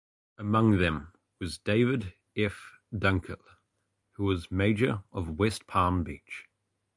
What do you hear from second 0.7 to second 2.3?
them was David